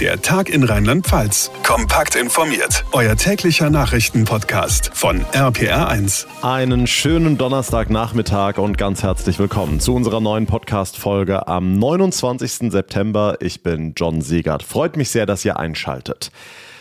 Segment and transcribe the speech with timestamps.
[0.00, 1.52] Der Tag in Rheinland-Pfalz.
[1.62, 2.84] Kompakt informiert.
[2.90, 6.26] Euer täglicher Nachrichtenpodcast von RPR1.
[6.42, 12.72] Einen schönen Donnerstagnachmittag und ganz herzlich willkommen zu unserer neuen Podcast-Folge am 29.
[12.72, 13.36] September.
[13.38, 14.64] Ich bin John Siegert.
[14.64, 16.32] Freut mich sehr, dass ihr einschaltet.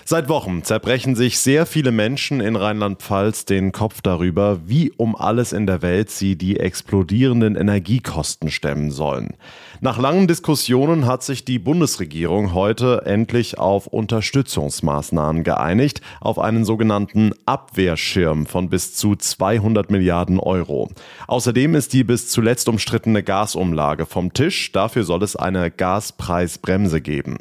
[0.06, 5.54] Seit Wochen zerbrechen sich sehr viele Menschen in Rheinland-Pfalz den Kopf darüber, wie um alles
[5.54, 9.36] in der Welt sie die explodierenden Energiekosten stemmen sollen.
[9.80, 17.32] Nach langen Diskussionen hat sich die Bundesregierung heute endlich auf Unterstützungsmaßnahmen geeinigt, auf einen sogenannten
[17.46, 20.90] Abwehrschirm von bis zu 200 Milliarden Euro.
[21.28, 24.74] Außerdem ist die bis zuletzt umstrittene Gasumlage vom Tisch.
[24.74, 27.38] Dafür soll es eine Gaspreisbremse geben.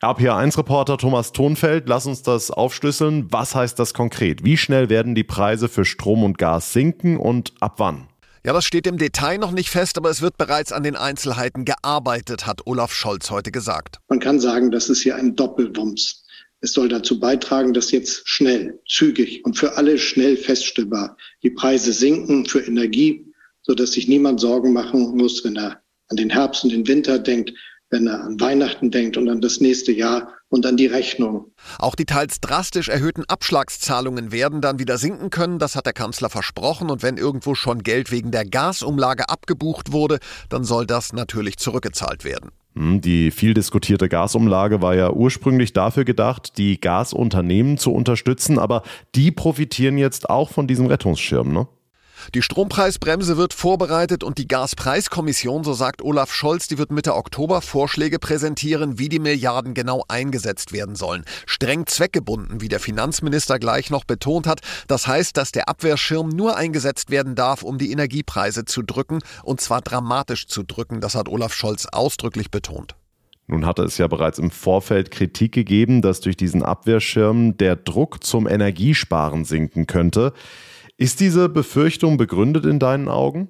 [0.00, 3.26] RPA1-Reporter Thomas Thonfeld, lass uns das aufschlüsseln.
[3.30, 4.44] Was heißt das konkret?
[4.44, 8.08] Wie schnell werden die Preise für Strom und Gas sinken und ab wann?
[8.46, 11.64] Ja, das steht im Detail noch nicht fest, aber es wird bereits an den Einzelheiten
[11.64, 13.98] gearbeitet, hat Olaf Scholz heute gesagt.
[14.08, 16.22] Man kann sagen, das ist hier ein Doppelwumms.
[16.60, 21.92] Es soll dazu beitragen, dass jetzt schnell, zügig und für alle schnell feststellbar die Preise
[21.92, 23.26] sinken für Energie,
[23.62, 27.52] sodass sich niemand Sorgen machen muss, wenn er an den Herbst und den Winter denkt,
[27.90, 31.52] wenn er an Weihnachten denkt und an das nächste Jahr und an die Rechnung.
[31.78, 36.30] Auch die teils drastisch erhöhten Abschlagszahlungen werden dann wieder sinken können, das hat der Kanzler
[36.30, 36.90] versprochen.
[36.90, 42.24] Und wenn irgendwo schon Geld wegen der Gasumlage abgebucht wurde, dann soll das natürlich zurückgezahlt
[42.24, 42.50] werden.
[42.76, 48.82] Hm, die viel diskutierte Gasumlage war ja ursprünglich dafür gedacht, die Gasunternehmen zu unterstützen, aber
[49.14, 51.66] die profitieren jetzt auch von diesem Rettungsschirm, ne?
[52.34, 57.62] Die Strompreisbremse wird vorbereitet und die Gaspreiskommission, so sagt Olaf Scholz, die wird Mitte Oktober
[57.62, 61.24] Vorschläge präsentieren, wie die Milliarden genau eingesetzt werden sollen.
[61.46, 64.60] Streng zweckgebunden, wie der Finanzminister gleich noch betont hat.
[64.88, 69.60] Das heißt, dass der Abwehrschirm nur eingesetzt werden darf, um die Energiepreise zu drücken, und
[69.60, 71.00] zwar dramatisch zu drücken.
[71.00, 72.96] Das hat Olaf Scholz ausdrücklich betont.
[73.48, 78.24] Nun hatte es ja bereits im Vorfeld Kritik gegeben, dass durch diesen Abwehrschirm der Druck
[78.24, 80.32] zum Energiesparen sinken könnte.
[80.98, 83.48] Ist diese Befürchtung begründet in deinen Augen?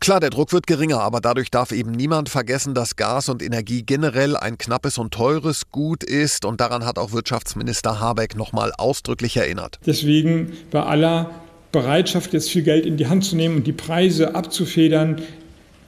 [0.00, 3.82] Klar, der Druck wird geringer, aber dadurch darf eben niemand vergessen, dass Gas und Energie
[3.82, 9.36] generell ein knappes und teures Gut ist und daran hat auch Wirtschaftsminister Habeck nochmal ausdrücklich
[9.36, 9.78] erinnert.
[9.84, 11.32] Deswegen bei aller
[11.70, 15.20] Bereitschaft, jetzt viel Geld in die Hand zu nehmen und die Preise abzufedern,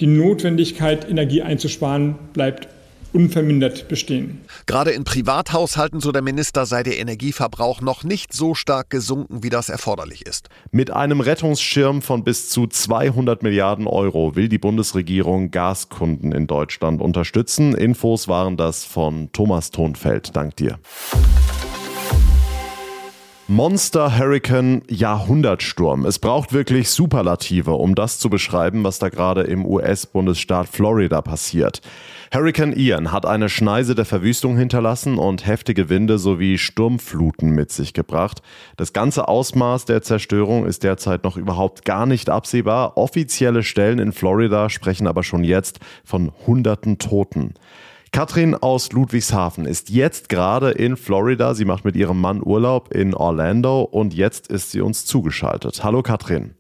[0.01, 2.69] die Notwendigkeit, Energie einzusparen, bleibt
[3.13, 4.41] unvermindert bestehen.
[4.67, 9.51] Gerade in Privathaushalten, so der Minister, sei der Energieverbrauch noch nicht so stark gesunken, wie
[9.51, 10.49] das erforderlich ist.
[10.71, 17.01] Mit einem Rettungsschirm von bis zu 200 Milliarden Euro will die Bundesregierung Gaskunden in Deutschland
[17.01, 17.75] unterstützen.
[17.75, 20.37] Infos waren das von Thomas Thonfeld.
[20.37, 20.79] Dank dir.
[23.51, 26.05] Monster Hurricane Jahrhundertsturm.
[26.05, 31.81] Es braucht wirklich Superlative, um das zu beschreiben, was da gerade im US-Bundesstaat Florida passiert.
[32.31, 37.95] Hurricane Ian hat eine Schneise der Verwüstung hinterlassen und heftige Winde sowie Sturmfluten mit sich
[37.95, 38.43] gebracht.
[38.77, 42.99] Das ganze Ausmaß der Zerstörung ist derzeit noch überhaupt gar nicht absehbar.
[42.99, 47.55] Offizielle Stellen in Florida sprechen aber schon jetzt von hunderten Toten.
[48.13, 51.55] Katrin aus Ludwigshafen ist jetzt gerade in Florida.
[51.55, 55.85] Sie macht mit ihrem Mann Urlaub in Orlando und jetzt ist sie uns zugeschaltet.
[55.85, 56.55] Hallo Katrin.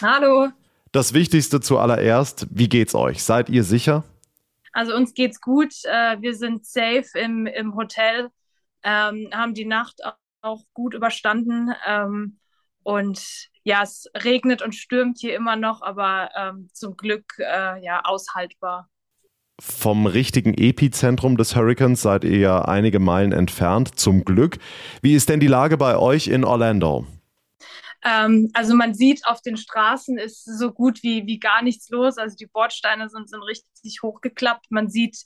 [0.00, 0.48] Hallo.
[0.92, 3.24] Das Wichtigste zuallererst, wie geht's euch?
[3.24, 4.04] Seid ihr sicher?
[4.72, 5.72] Also uns geht's gut.
[5.84, 8.28] Äh, wir sind safe im, im Hotel,
[8.82, 10.00] ähm, haben die Nacht
[10.42, 11.72] auch gut überstanden.
[11.86, 12.38] Ähm,
[12.82, 18.02] und ja, es regnet und stürmt hier immer noch, aber ähm, zum Glück äh, ja
[18.04, 18.88] aushaltbar
[19.62, 24.58] vom richtigen Epizentrum des Hurricanes seid ihr ja einige Meilen entfernt, zum Glück.
[25.02, 27.06] Wie ist denn die Lage bei euch in Orlando?
[28.04, 32.18] Ähm, also man sieht auf den Straßen ist so gut wie, wie gar nichts los.
[32.18, 34.66] Also die Bordsteine sind, sind richtig hochgeklappt.
[34.70, 35.22] Man sieht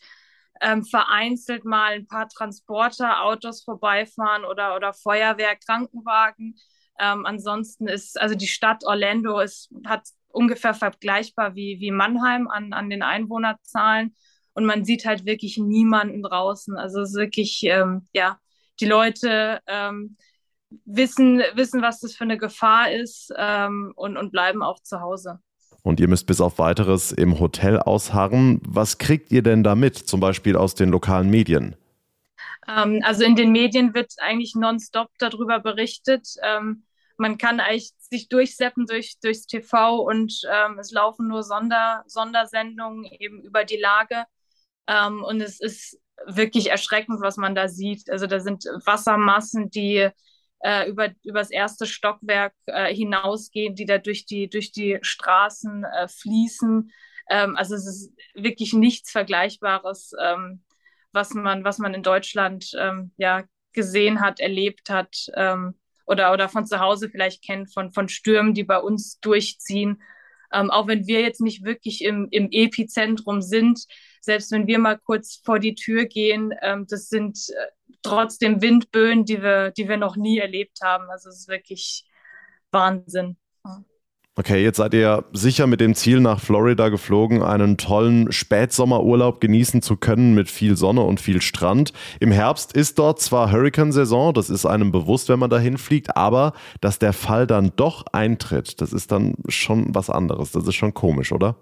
[0.61, 6.59] ähm, vereinzelt mal ein paar Transporter, Autos vorbeifahren oder, oder Feuerwehr, Krankenwagen.
[6.99, 10.03] Ähm, ansonsten ist, also die Stadt Orlando ist, hat
[10.37, 14.15] ungefähr vergleichbar wie, wie Mannheim an, an den Einwohnerzahlen.
[14.53, 16.77] Und man sieht halt wirklich niemanden draußen.
[16.77, 18.39] Also es ist wirklich, ähm, ja,
[18.81, 20.17] die Leute ähm,
[20.85, 25.41] wissen, wissen, was das für eine Gefahr ist ähm, und, und bleiben auch zu Hause.
[25.83, 28.61] Und ihr müsst bis auf weiteres im Hotel ausharren.
[28.67, 31.77] Was kriegt ihr denn da mit, zum Beispiel aus den lokalen Medien?
[32.69, 36.29] Ähm, also in den Medien wird eigentlich nonstop darüber berichtet.
[37.17, 43.05] Man kann eigentlich sich durchsetzen durch, durchs TV und ähm, es laufen nur Sonder, Sondersendungen
[43.05, 44.25] eben über die Lage.
[44.87, 48.11] Ähm, und es ist wirklich erschreckend, was man da sieht.
[48.11, 50.09] Also da sind Wassermassen, die
[50.61, 55.85] äh, über, über das erste Stockwerk äh, hinausgehen, die da durch die, durch die Straßen
[55.85, 56.91] äh, fließen.
[57.31, 60.65] Ähm, also es ist wirklich nichts Vergleichbares, ähm,
[61.13, 66.49] was man, was man in Deutschland ähm, ja gesehen hat, erlebt hat ähm, oder, oder
[66.49, 70.03] von zu Hause vielleicht kennt, von, von Stürmen, die bei uns durchziehen.
[70.53, 73.85] Ähm, auch wenn wir jetzt nicht wirklich im, im Epizentrum sind,
[74.21, 77.67] selbst wenn wir mal kurz vor die Tür gehen, ähm, das sind äh,
[78.03, 81.11] trotzdem Windböen, die wir, die wir noch nie erlebt haben.
[81.11, 82.05] Also es ist wirklich
[82.71, 83.37] Wahnsinn.
[84.39, 89.81] Okay, jetzt seid ihr sicher mit dem Ziel nach Florida geflogen, einen tollen Spätsommerurlaub genießen
[89.81, 91.95] zu können mit viel Sonne und viel Strand.
[92.21, 96.53] Im Herbst ist dort zwar Hurricane-Saison, das ist einem bewusst, wenn man dahin fliegt, aber
[96.83, 100.53] dass der Fall dann doch eintritt, das ist dann schon was anderes.
[100.53, 101.57] Das ist schon komisch, oder?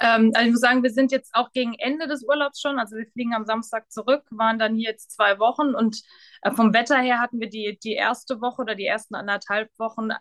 [0.00, 2.78] Ähm, also ich muss sagen, wir sind jetzt auch gegen Ende des Urlaubs schon.
[2.78, 6.02] Also wir fliegen am Samstag zurück, waren dann hier jetzt zwei Wochen und
[6.42, 10.10] äh, vom Wetter her hatten wir die, die erste Woche oder die ersten anderthalb Wochen
[10.10, 10.16] äh,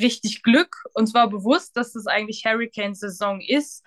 [0.00, 0.84] richtig Glück.
[0.94, 3.84] Uns war bewusst, dass das eigentlich Hurricane-Saison ist.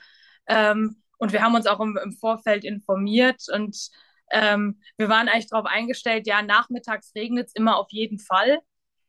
[0.48, 3.90] Ähm, und wir haben uns auch im, im Vorfeld informiert und
[4.32, 8.60] ähm, wir waren eigentlich darauf eingestellt, ja, nachmittags regnet es immer auf jeden Fall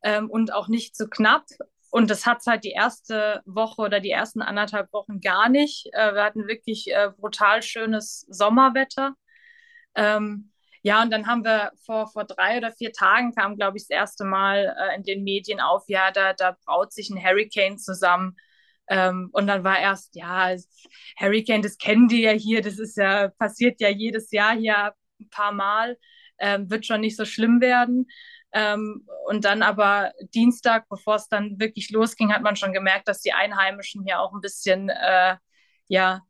[0.03, 1.45] ähm, und auch nicht zu so knapp.
[1.91, 5.89] Und das hat halt die erste Woche oder die ersten anderthalb Wochen gar nicht.
[5.93, 9.15] Äh, wir hatten wirklich äh, brutal schönes Sommerwetter.
[9.95, 10.53] Ähm,
[10.83, 13.91] ja, und dann haben wir vor, vor drei oder vier Tagen kam, glaube ich, das
[13.91, 18.37] erste Mal äh, in den Medien auf, ja, da, da braut sich ein Hurricane zusammen.
[18.89, 20.55] Ähm, und dann war erst, ja,
[21.19, 25.29] Hurricane, das kennen die ja hier, das ist ja, passiert ja jedes Jahr hier ein
[25.31, 25.99] paar Mal,
[26.39, 28.07] ähm, wird schon nicht so schlimm werden.
[28.53, 33.21] Ähm, und dann aber Dienstag, bevor es dann wirklich losging, hat man schon gemerkt, dass
[33.21, 35.37] die Einheimischen hier auch ein bisschen, äh,
[35.89, 36.23] ja,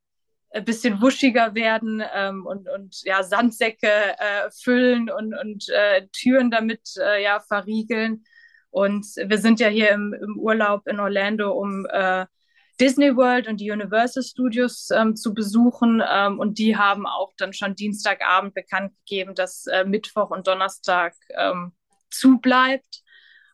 [0.52, 6.50] ein bisschen wuschiger werden ähm, und, und ja, Sandsäcke äh, füllen und, und äh, Türen
[6.50, 8.24] damit äh, ja, verriegeln.
[8.70, 12.26] Und wir sind ja hier im, im Urlaub in Orlando, um äh,
[12.80, 16.02] Disney World und die Universal Studios ähm, zu besuchen.
[16.08, 21.14] Ähm, und die haben auch dann schon Dienstagabend bekannt gegeben, dass äh, Mittwoch und Donnerstag
[21.36, 21.72] ähm,
[22.10, 23.02] zubleibt.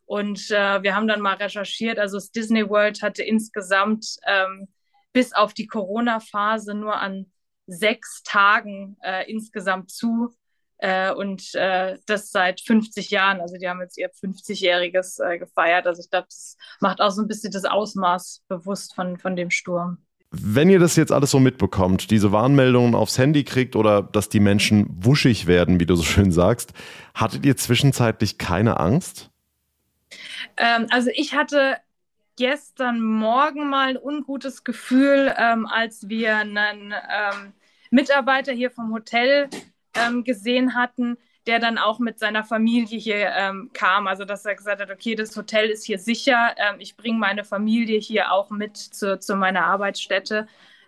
[0.05, 4.69] Und äh, wir haben dann mal recherchiert, also das Disney World hatte insgesamt ähm,
[5.13, 7.33] bis auf die Corona-Phase nur an
[7.67, 10.37] sechs Tagen äh, insgesamt zu.
[10.79, 13.41] Äh, und äh, das seit 50 Jahren.
[13.41, 15.87] Also die haben jetzt ihr 50-jähriges äh, gefeiert.
[15.87, 19.51] Also ich glaube, das macht auch so ein bisschen das Ausmaß bewusst von, von dem
[19.51, 20.05] Sturm.
[20.31, 24.41] Wenn ihr das jetzt alles so mitbekommt, diese Warnmeldungen aufs Handy kriegt oder dass die
[24.41, 26.73] Menschen wuschig werden, wie du so schön sagst,
[27.15, 29.31] hattet ihr zwischenzeitlich keine Angst?
[30.57, 31.77] Ähm, also ich hatte
[32.37, 37.53] gestern Morgen mal ein ungutes Gefühl, ähm, als wir einen ähm,
[37.91, 39.49] Mitarbeiter hier vom Hotel
[39.95, 44.07] ähm, gesehen hatten, der dann auch mit seiner Familie hier ähm, kam.
[44.07, 47.45] Also dass er gesagt hat, okay, das Hotel ist hier sicher, ähm, ich bringe meine
[47.45, 50.47] Familie hier auch mit zu, zu meiner Arbeitsstätte.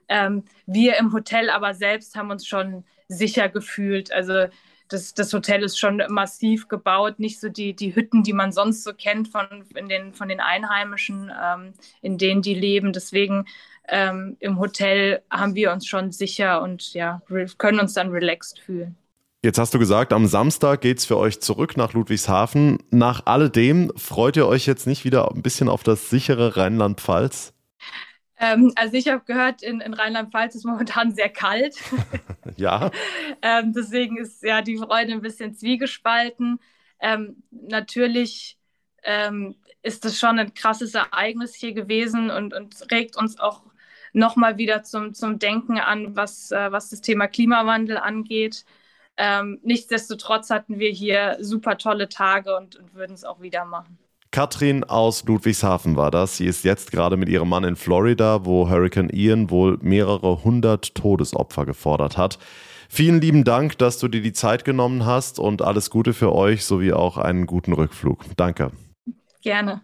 [0.08, 4.12] Ähm, wir im Hotel aber selbst haben uns schon sicher gefühlt.
[4.12, 4.46] Also
[4.88, 8.84] das, das Hotel ist schon massiv gebaut, nicht so die, die Hütten, die man sonst
[8.84, 12.92] so kennt von, in den, von den Einheimischen, ähm, in denen die leben.
[12.92, 13.44] Deswegen
[13.88, 17.22] ähm, im Hotel haben wir uns schon sicher und ja,
[17.58, 18.96] können uns dann relaxed fühlen.
[19.40, 22.78] Jetzt hast du gesagt, am Samstag geht es für euch zurück nach Ludwigshafen.
[22.90, 27.54] Nach alledem freut ihr euch jetzt nicht wieder ein bisschen auf das sichere Rheinland-Pfalz?
[28.40, 31.76] Ähm, also ich habe gehört, in, in Rheinland-Pfalz ist momentan sehr kalt.
[32.56, 32.90] ja.
[33.40, 36.58] ähm, deswegen ist ja die Freude ein bisschen zwiegespalten.
[36.98, 38.58] Ähm, natürlich
[39.04, 43.62] ähm, ist es schon ein krasses Ereignis hier gewesen und, und regt uns auch
[44.12, 48.64] nochmal wieder zum, zum Denken an, was, äh, was das Thema Klimawandel angeht.
[49.18, 53.98] Ähm, nichtsdestotrotz hatten wir hier super tolle Tage und, und würden es auch wieder machen.
[54.30, 56.36] Katrin aus Ludwigshafen war das.
[56.36, 60.94] Sie ist jetzt gerade mit ihrem Mann in Florida, wo Hurricane Ian wohl mehrere hundert
[60.94, 62.38] Todesopfer gefordert hat.
[62.90, 66.64] Vielen lieben Dank, dass du dir die Zeit genommen hast und alles Gute für euch
[66.64, 68.24] sowie auch einen guten Rückflug.
[68.36, 68.70] Danke.
[69.42, 69.82] Gerne.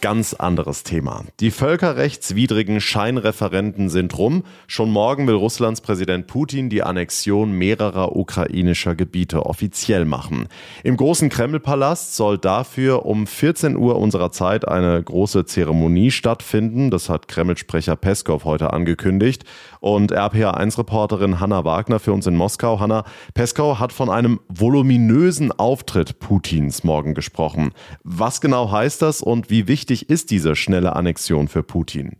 [0.00, 1.24] Ganz anderes Thema.
[1.40, 4.44] Die völkerrechtswidrigen Scheinreferenten sind rum.
[4.66, 10.48] Schon morgen will Russlands Präsident Putin die Annexion mehrerer ukrainischer Gebiete offiziell machen.
[10.84, 16.90] Im großen Kremlpalast soll dafür um 14 Uhr unserer Zeit eine große Zeremonie stattfinden.
[16.90, 19.44] Das hat Kreml-Sprecher Peskov heute angekündigt.
[19.80, 22.80] Und RPA1-Reporterin Hanna Wagner für uns in Moskau.
[22.80, 27.72] Hanna, Peskov hat von einem voluminösen Auftritt Putins morgen gesprochen.
[28.02, 32.16] Was genau heißt das und wie wichtig wichtig ist diese schnelle Annexion für Putin?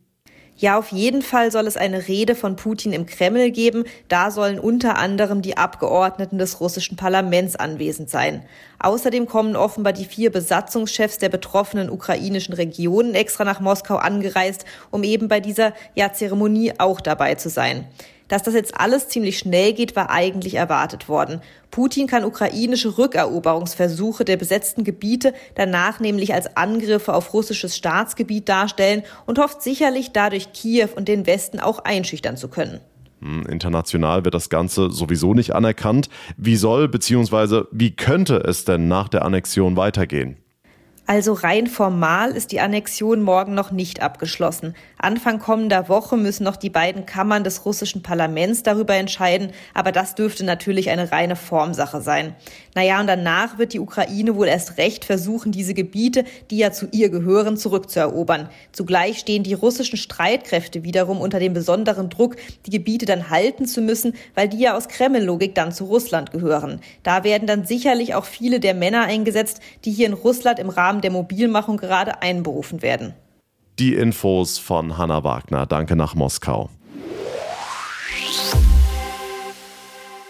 [0.58, 3.84] Ja, auf jeden Fall soll es eine Rede von Putin im Kreml geben.
[4.08, 8.42] Da sollen unter anderem die Abgeordneten des russischen Parlaments anwesend sein.
[8.78, 15.04] Außerdem kommen offenbar die vier Besatzungschefs der betroffenen ukrainischen Regionen extra nach Moskau angereist, um
[15.04, 17.84] eben bei dieser ja, Zeremonie auch dabei zu sein.
[18.28, 21.40] Dass das jetzt alles ziemlich schnell geht, war eigentlich erwartet worden.
[21.70, 29.02] Putin kann ukrainische Rückeroberungsversuche der besetzten Gebiete danach nämlich als Angriffe auf russisches Staatsgebiet darstellen
[29.26, 32.80] und hofft sicherlich dadurch Kiew und den Westen auch einschüchtern zu können.
[33.20, 36.08] Hm, international wird das Ganze sowieso nicht anerkannt.
[36.36, 37.64] Wie soll bzw.
[37.70, 40.36] wie könnte es denn nach der Annexion weitergehen?
[41.08, 44.74] Also rein formal ist die Annexion morgen noch nicht abgeschlossen.
[44.98, 50.16] Anfang kommender Woche müssen noch die beiden Kammern des russischen Parlaments darüber entscheiden, aber das
[50.16, 52.34] dürfte natürlich eine reine Formsache sein.
[52.74, 56.88] Naja, und danach wird die Ukraine wohl erst recht versuchen, diese Gebiete, die ja zu
[56.90, 58.48] ihr gehören, zurückzuerobern.
[58.72, 62.34] Zugleich stehen die russischen Streitkräfte wiederum unter dem besonderen Druck,
[62.66, 66.80] die Gebiete dann halten zu müssen, weil die ja aus Kreml-Logik dann zu Russland gehören.
[67.04, 70.95] Da werden dann sicherlich auch viele der Männer eingesetzt, die hier in Russland im Rahmen
[70.96, 73.14] Rahmen der Mobilmachung gerade einberufen werden.
[73.78, 75.66] Die Infos von Hanna Wagner.
[75.66, 76.70] Danke nach Moskau.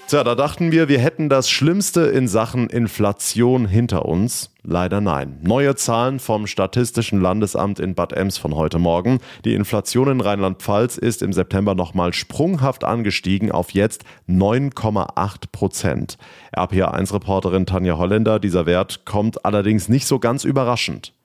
[0.09, 4.53] Tja, da dachten wir, wir hätten das Schlimmste in Sachen Inflation hinter uns.
[4.63, 5.41] Leider nein.
[5.43, 9.19] Neue Zahlen vom Statistischen Landesamt in Bad Ems von heute Morgen.
[9.45, 16.19] Die Inflation in Rheinland-Pfalz ist im September nochmal sprunghaft angestiegen auf jetzt 9,8 Prozent.
[16.57, 21.16] RPA1-Reporterin Tanja Holländer, dieser Wert kommt allerdings nicht so ganz überraschend.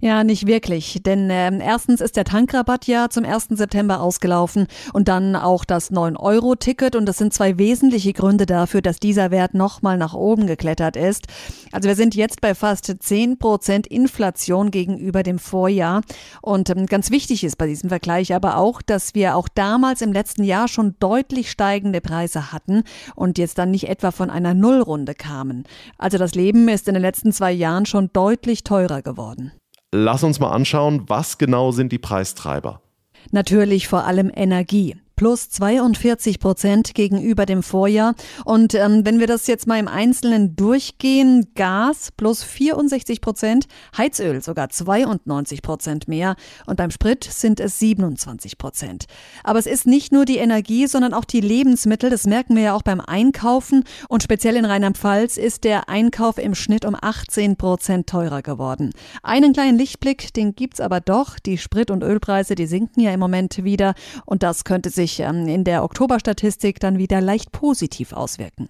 [0.00, 1.00] Ja, nicht wirklich.
[1.04, 3.48] Denn äh, erstens ist der Tankrabatt ja zum 1.
[3.50, 6.96] September ausgelaufen und dann auch das 9-Euro-Ticket.
[6.96, 11.26] Und das sind zwei wesentliche Gründe dafür, dass dieser Wert nochmal nach oben geklettert ist.
[11.72, 16.02] Also wir sind jetzt bei fast 10 Prozent Inflation gegenüber dem Vorjahr.
[16.42, 20.12] Und ähm, ganz wichtig ist bei diesem Vergleich aber auch, dass wir auch damals im
[20.12, 22.82] letzten Jahr schon deutlich steigende Preise hatten
[23.14, 25.64] und jetzt dann nicht etwa von einer Nullrunde kamen.
[25.98, 29.52] Also das Leben ist in den letzten zwei Jahren schon deutlich teurer geworden.
[29.92, 32.82] Lass uns mal anschauen, was genau sind die Preistreiber?
[33.30, 38.14] Natürlich vor allem Energie plus 42 Prozent gegenüber dem Vorjahr.
[38.44, 44.42] Und ähm, wenn wir das jetzt mal im Einzelnen durchgehen, Gas plus 64 Prozent, Heizöl
[44.42, 49.06] sogar 92 Prozent mehr und beim Sprit sind es 27 Prozent.
[49.42, 52.10] Aber es ist nicht nur die Energie, sondern auch die Lebensmittel.
[52.10, 53.84] Das merken wir ja auch beim Einkaufen.
[54.08, 58.90] Und speziell in Rheinland-Pfalz ist der Einkauf im Schnitt um 18 Prozent teurer geworden.
[59.22, 61.38] Einen kleinen Lichtblick, den gibt's aber doch.
[61.38, 63.94] Die Sprit- und Ölpreise, die sinken ja im Moment wieder
[64.26, 68.68] und das könnte sich sich ähm, in der Oktoberstatistik dann wieder leicht positiv auswirken.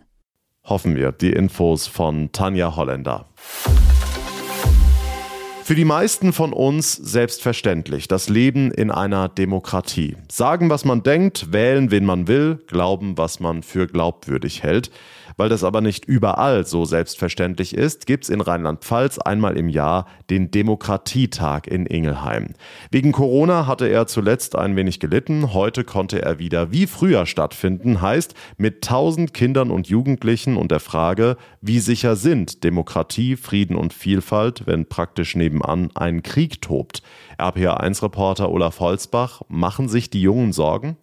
[0.65, 1.13] Hoffen wir.
[1.13, 3.27] Die Infos von Tanja Holländer.
[5.63, 10.17] Für die meisten von uns selbstverständlich das Leben in einer Demokratie.
[10.31, 14.91] Sagen, was man denkt, wählen, wen man will, glauben, was man für glaubwürdig hält.
[15.37, 20.51] Weil das aber nicht überall so selbstverständlich ist, gibt's in Rheinland-Pfalz einmal im Jahr den
[20.51, 22.55] Demokratietag in Ingelheim.
[22.91, 28.01] Wegen Corona hatte er zuletzt ein wenig gelitten, heute konnte er wieder wie früher stattfinden,
[28.01, 33.93] heißt mit tausend Kindern und Jugendlichen und der Frage, wie sicher sind Demokratie, Frieden und
[33.93, 37.03] Vielfalt, wenn praktisch nebenan ein Krieg tobt.
[37.39, 40.97] RPA1-Reporter Olaf Holzbach, machen sich die Jungen Sorgen?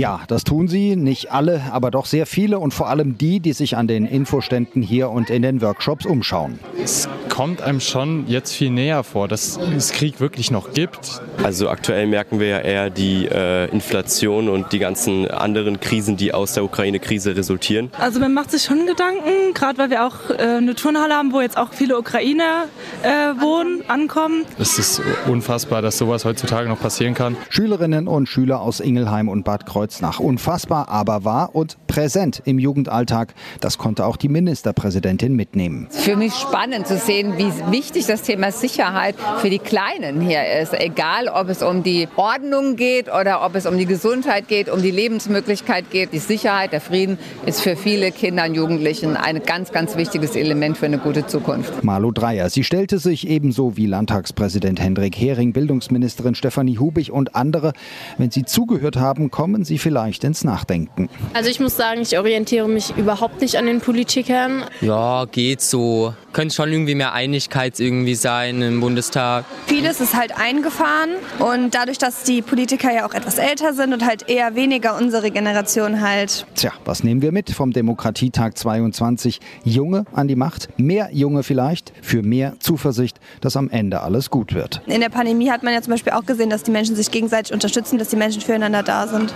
[0.00, 3.52] Ja, das tun sie, nicht alle, aber doch sehr viele und vor allem die, die
[3.52, 6.60] sich an den Infoständen hier und in den Workshops umschauen.
[6.80, 11.20] Es kommt einem schon jetzt viel näher vor, dass es Krieg wirklich noch gibt.
[11.42, 16.32] Also aktuell merken wir ja eher die äh, Inflation und die ganzen anderen Krisen, die
[16.32, 17.90] aus der Ukraine-Krise resultieren.
[17.98, 21.40] Also man macht sich schon Gedanken, gerade weil wir auch äh, eine Turnhalle haben, wo
[21.40, 22.66] jetzt auch viele Ukrainer
[23.02, 23.08] äh,
[23.40, 24.44] wohnen, ankommen.
[24.60, 27.36] Es ist unfassbar, dass sowas heutzutage noch passieren kann.
[27.48, 30.20] Schülerinnen und Schüler aus Ingelheim und Bad Kreuz Kreuznach.
[30.20, 33.34] Unfassbar, aber wahr und präsent im Jugendalltag.
[33.60, 35.88] Das konnte auch die Ministerpräsidentin mitnehmen.
[35.90, 40.74] Für mich spannend zu sehen, wie wichtig das Thema Sicherheit für die Kleinen hier ist.
[40.74, 44.82] Egal, ob es um die Ordnung geht oder ob es um die Gesundheit geht, um
[44.82, 46.12] die Lebensmöglichkeit geht.
[46.12, 50.76] Die Sicherheit, der Frieden ist für viele Kinder und Jugendlichen ein ganz, ganz wichtiges Element
[50.76, 51.82] für eine gute Zukunft.
[51.82, 52.50] Malu Dreyer.
[52.50, 57.72] Sie stellte sich ebenso wie Landtagspräsident Hendrik Hering, Bildungsministerin Stefanie Hubig und andere.
[58.18, 61.08] Wenn Sie zugehört haben, kommen Sie vielleicht ins Nachdenken.
[61.34, 64.64] Also ich muss sagen, sagen, ich orientiere mich überhaupt nicht an den Politikern.
[64.80, 66.14] Ja, geht so.
[66.32, 69.44] Könnte schon irgendwie mehr Einigkeit irgendwie sein im Bundestag.
[69.66, 74.04] Vieles ist halt eingefahren und dadurch, dass die Politiker ja auch etwas älter sind und
[74.04, 76.46] halt eher weniger unsere Generation halt.
[76.54, 79.40] Tja, was nehmen wir mit vom Demokratietag 22?
[79.64, 84.54] Junge an die Macht, mehr Junge vielleicht, für mehr Zuversicht, dass am Ende alles gut
[84.54, 84.82] wird.
[84.86, 87.52] In der Pandemie hat man ja zum Beispiel auch gesehen, dass die Menschen sich gegenseitig
[87.52, 89.32] unterstützen, dass die Menschen füreinander da sind.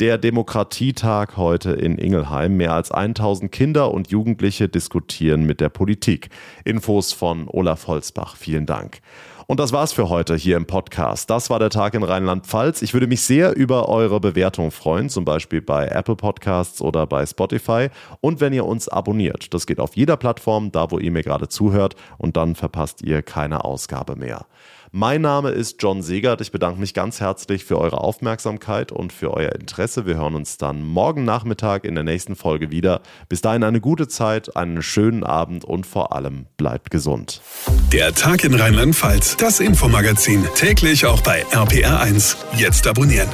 [0.00, 2.56] Der Demokratietag heute in Ingelheim.
[2.56, 6.30] Mehr als 1000 Kinder und Jugendliche diskutieren mit der Politik.
[6.64, 8.34] Infos von Olaf Holzbach.
[8.34, 9.02] Vielen Dank.
[9.46, 11.28] Und das war's für heute hier im Podcast.
[11.28, 12.80] Das war der Tag in Rheinland-Pfalz.
[12.80, 17.26] Ich würde mich sehr über eure Bewertung freuen, zum Beispiel bei Apple Podcasts oder bei
[17.26, 17.88] Spotify.
[18.22, 19.52] Und wenn ihr uns abonniert.
[19.52, 21.94] Das geht auf jeder Plattform, da wo ihr mir gerade zuhört.
[22.16, 24.46] Und dann verpasst ihr keine Ausgabe mehr.
[24.92, 26.40] Mein Name ist John Segert.
[26.40, 30.04] Ich bedanke mich ganz herzlich für eure Aufmerksamkeit und für euer Interesse.
[30.04, 33.00] Wir hören uns dann morgen Nachmittag in der nächsten Folge wieder.
[33.28, 37.40] Bis dahin eine gute Zeit, einen schönen Abend und vor allem bleibt gesund.
[37.92, 42.36] Der Tag in Rheinland-Pfalz, das Infomagazin, täglich auch bei RPR1.
[42.56, 43.28] Jetzt abonnieren.